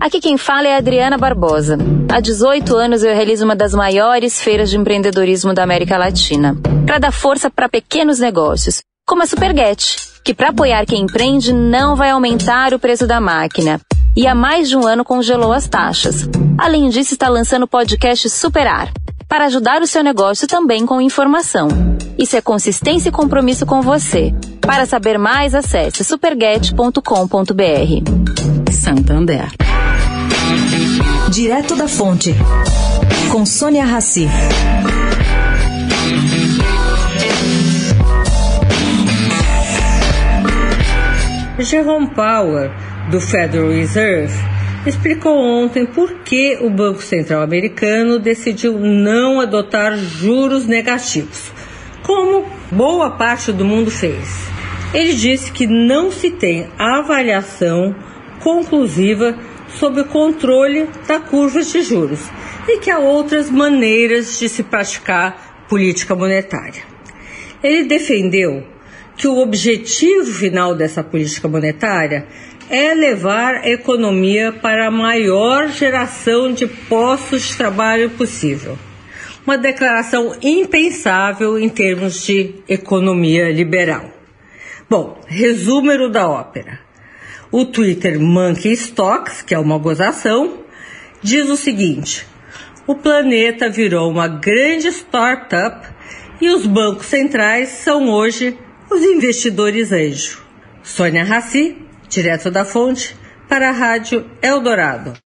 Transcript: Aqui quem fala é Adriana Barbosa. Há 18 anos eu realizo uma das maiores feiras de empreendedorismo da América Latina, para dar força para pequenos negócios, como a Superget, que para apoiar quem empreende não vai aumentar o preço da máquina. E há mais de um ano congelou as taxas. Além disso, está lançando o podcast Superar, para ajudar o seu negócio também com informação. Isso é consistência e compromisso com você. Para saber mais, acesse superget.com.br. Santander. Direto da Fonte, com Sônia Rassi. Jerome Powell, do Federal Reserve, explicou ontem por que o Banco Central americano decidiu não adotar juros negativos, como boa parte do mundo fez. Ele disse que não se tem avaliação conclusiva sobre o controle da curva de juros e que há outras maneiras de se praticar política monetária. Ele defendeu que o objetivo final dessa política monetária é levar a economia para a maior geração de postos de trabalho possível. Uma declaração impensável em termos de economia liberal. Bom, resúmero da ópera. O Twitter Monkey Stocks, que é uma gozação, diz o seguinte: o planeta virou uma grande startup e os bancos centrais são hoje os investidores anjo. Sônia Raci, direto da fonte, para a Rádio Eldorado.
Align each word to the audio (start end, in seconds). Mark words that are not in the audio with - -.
Aqui 0.00 0.18
quem 0.18 0.38
fala 0.38 0.66
é 0.66 0.76
Adriana 0.76 1.18
Barbosa. 1.18 1.76
Há 2.10 2.20
18 2.20 2.74
anos 2.74 3.04
eu 3.04 3.14
realizo 3.14 3.44
uma 3.44 3.54
das 3.54 3.74
maiores 3.74 4.40
feiras 4.40 4.70
de 4.70 4.78
empreendedorismo 4.78 5.52
da 5.52 5.62
América 5.62 5.98
Latina, 5.98 6.56
para 6.86 6.98
dar 6.98 7.12
força 7.12 7.50
para 7.50 7.68
pequenos 7.68 8.18
negócios, 8.18 8.82
como 9.06 9.22
a 9.22 9.26
Superget, 9.26 9.96
que 10.24 10.32
para 10.32 10.48
apoiar 10.48 10.86
quem 10.86 11.02
empreende 11.02 11.52
não 11.52 11.94
vai 11.94 12.10
aumentar 12.10 12.72
o 12.72 12.78
preço 12.78 13.06
da 13.06 13.20
máquina. 13.20 13.78
E 14.16 14.26
há 14.26 14.34
mais 14.34 14.70
de 14.70 14.76
um 14.76 14.86
ano 14.86 15.04
congelou 15.04 15.52
as 15.52 15.68
taxas. 15.68 16.26
Além 16.56 16.88
disso, 16.88 17.12
está 17.12 17.28
lançando 17.28 17.64
o 17.64 17.68
podcast 17.68 18.30
Superar, 18.30 18.90
para 19.28 19.44
ajudar 19.44 19.82
o 19.82 19.86
seu 19.86 20.02
negócio 20.02 20.48
também 20.48 20.86
com 20.86 20.98
informação. 20.98 21.68
Isso 22.18 22.36
é 22.36 22.40
consistência 22.40 23.10
e 23.10 23.12
compromisso 23.12 23.66
com 23.66 23.82
você. 23.82 24.34
Para 24.62 24.86
saber 24.86 25.18
mais, 25.18 25.54
acesse 25.54 26.02
superget.com.br. 26.02 28.72
Santander. 28.72 29.69
Direto 31.30 31.76
da 31.76 31.86
Fonte, 31.86 32.34
com 33.30 33.46
Sônia 33.46 33.84
Rassi. 33.84 34.28
Jerome 41.58 42.08
Powell, 42.08 42.70
do 43.10 43.20
Federal 43.20 43.68
Reserve, 43.70 44.34
explicou 44.86 45.36
ontem 45.36 45.86
por 45.86 46.14
que 46.24 46.58
o 46.60 46.70
Banco 46.70 47.02
Central 47.02 47.42
americano 47.42 48.18
decidiu 48.18 48.78
não 48.78 49.40
adotar 49.40 49.96
juros 49.96 50.66
negativos, 50.66 51.52
como 52.02 52.44
boa 52.70 53.10
parte 53.10 53.52
do 53.52 53.64
mundo 53.64 53.90
fez. 53.90 54.48
Ele 54.92 55.14
disse 55.14 55.52
que 55.52 55.66
não 55.66 56.10
se 56.10 56.30
tem 56.30 56.68
avaliação 56.78 57.94
conclusiva 58.40 59.36
sobre 59.78 60.02
o 60.02 60.06
controle 60.06 60.88
da 61.06 61.20
curva 61.20 61.62
de 61.62 61.82
juros 61.82 62.20
e 62.68 62.78
que 62.78 62.90
há 62.90 62.98
outras 62.98 63.50
maneiras 63.50 64.38
de 64.38 64.48
se 64.48 64.62
praticar 64.62 65.66
política 65.68 66.14
monetária. 66.14 66.82
Ele 67.62 67.84
defendeu 67.84 68.66
que 69.16 69.28
o 69.28 69.38
objetivo 69.38 70.32
final 70.32 70.74
dessa 70.74 71.04
política 71.04 71.46
monetária 71.46 72.26
é 72.70 72.94
levar 72.94 73.56
a 73.56 73.68
economia 73.68 74.52
para 74.52 74.86
a 74.86 74.90
maior 74.90 75.68
geração 75.68 76.52
de 76.52 76.66
postos 76.66 77.48
de 77.48 77.56
trabalho 77.56 78.10
possível. 78.10 78.78
Uma 79.44 79.58
declaração 79.58 80.36
impensável 80.40 81.58
em 81.58 81.68
termos 81.68 82.24
de 82.24 82.54
economia 82.68 83.50
liberal. 83.50 84.10
Bom, 84.88 85.20
resúmero 85.26 86.08
da 86.08 86.28
ópera. 86.28 86.89
O 87.52 87.64
Twitter 87.64 88.20
Monkey 88.20 88.72
Stocks, 88.72 89.42
que 89.42 89.54
é 89.54 89.58
uma 89.58 89.76
gozação, 89.76 90.60
diz 91.20 91.48
o 91.48 91.56
seguinte: 91.56 92.24
o 92.86 92.94
planeta 92.94 93.68
virou 93.68 94.08
uma 94.08 94.28
grande 94.28 94.88
startup 94.88 95.88
e 96.40 96.48
os 96.48 96.64
bancos 96.64 97.06
centrais 97.06 97.68
são 97.68 98.08
hoje 98.08 98.56
os 98.90 99.02
investidores 99.02 99.92
anjo. 99.92 100.42
Sônia 100.82 101.24
Raci, 101.24 101.76
direto 102.08 102.50
da 102.50 102.64
fonte, 102.64 103.16
para 103.48 103.68
a 103.68 103.72
Rádio 103.72 104.30
Eldorado. 104.40 105.20